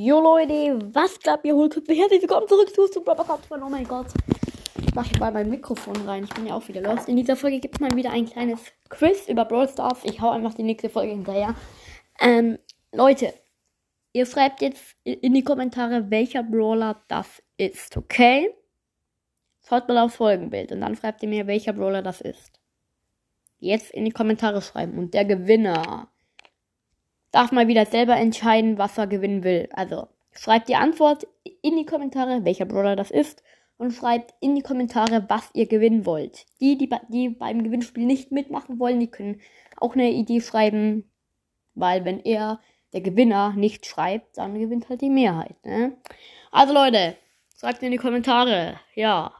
Jo 0.00 0.20
Leute, 0.20 0.78
was 0.94 1.18
klappt 1.18 1.44
ihr 1.44 1.56
Hohlköpfe? 1.56 1.92
Herzlich 1.92 2.22
willkommen 2.22 2.46
zurück 2.46 2.72
zu 2.72 2.86
Super 2.86 3.16
Cup 3.16 3.40
Oh 3.50 3.68
mein 3.68 3.82
Gott. 3.82 4.06
Ich 4.80 4.94
mache 4.94 5.18
mal 5.18 5.32
mein 5.32 5.50
Mikrofon 5.50 5.96
rein. 6.06 6.22
Ich 6.22 6.32
bin 6.32 6.46
ja 6.46 6.54
auch 6.54 6.68
wieder 6.68 6.82
los. 6.82 7.08
In 7.08 7.16
dieser 7.16 7.34
Folge 7.34 7.58
gibt 7.58 7.74
es 7.74 7.80
mal 7.80 7.90
wieder 7.96 8.12
ein 8.12 8.26
kleines 8.26 8.60
Quiz 8.90 9.28
über 9.28 9.44
Brawl 9.44 9.68
Stars. 9.68 10.04
Ich 10.04 10.20
hau 10.20 10.30
einfach 10.30 10.54
die 10.54 10.62
nächste 10.62 10.88
Folge 10.88 11.10
hinterher. 11.10 11.56
Ähm, 12.20 12.58
Leute, 12.92 13.34
ihr 14.12 14.24
schreibt 14.24 14.62
jetzt 14.62 14.94
in 15.02 15.34
die 15.34 15.42
Kommentare, 15.42 16.08
welcher 16.12 16.44
Brawler 16.44 17.02
das 17.08 17.42
ist, 17.56 17.96
okay? 17.96 18.54
Schaut 19.68 19.88
mal 19.88 19.98
aufs 19.98 20.14
Folgenbild 20.14 20.70
und 20.70 20.80
dann 20.80 20.94
schreibt 20.94 21.24
ihr 21.24 21.28
mir, 21.28 21.48
welcher 21.48 21.72
Brawler 21.72 22.02
das 22.02 22.20
ist. 22.20 22.52
Jetzt 23.58 23.90
in 23.90 24.04
die 24.04 24.12
Kommentare 24.12 24.62
schreiben. 24.62 24.96
Und 24.96 25.12
der 25.12 25.24
Gewinner 25.24 26.08
darf 27.30 27.52
mal 27.52 27.68
wieder 27.68 27.86
selber 27.86 28.16
entscheiden, 28.16 28.78
was 28.78 28.98
er 28.98 29.06
gewinnen 29.06 29.44
will. 29.44 29.68
Also 29.72 30.08
schreibt 30.32 30.68
die 30.68 30.76
Antwort 30.76 31.26
in 31.62 31.76
die 31.76 31.86
Kommentare, 31.86 32.44
welcher 32.44 32.64
Brawler 32.64 32.96
das 32.96 33.10
ist. 33.10 33.42
Und 33.76 33.92
schreibt 33.92 34.34
in 34.40 34.56
die 34.56 34.62
Kommentare, 34.62 35.24
was 35.28 35.50
ihr 35.54 35.66
gewinnen 35.66 36.04
wollt. 36.04 36.46
Die, 36.60 36.76
die, 36.76 36.90
die 37.10 37.28
beim 37.28 37.62
Gewinnspiel 37.62 38.04
nicht 38.04 38.32
mitmachen 38.32 38.80
wollen, 38.80 38.98
die 38.98 39.06
können 39.06 39.40
auch 39.76 39.94
eine 39.94 40.10
Idee 40.10 40.40
schreiben. 40.40 41.08
Weil 41.76 42.04
wenn 42.04 42.18
er, 42.18 42.58
der 42.92 43.02
Gewinner, 43.02 43.52
nicht 43.54 43.86
schreibt, 43.86 44.36
dann 44.36 44.58
gewinnt 44.58 44.88
halt 44.88 45.00
die 45.00 45.10
Mehrheit. 45.10 45.54
Ne? 45.64 45.96
Also 46.50 46.74
Leute, 46.74 47.16
schreibt 47.56 47.82
in 47.84 47.92
die 47.92 47.98
Kommentare. 47.98 48.80
Ja. 48.96 49.32